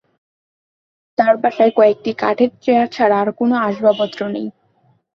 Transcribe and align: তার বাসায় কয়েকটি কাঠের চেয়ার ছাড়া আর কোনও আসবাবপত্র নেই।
তার 1.17 1.33
বাসায় 1.41 1.73
কয়েকটি 1.77 2.11
কাঠের 2.21 2.51
চেয়ার 2.63 2.87
ছাড়া 2.95 3.15
আর 3.21 3.29
কোনও 3.39 3.55
আসবাবপত্র 3.67 4.19
নেই। 4.35 4.47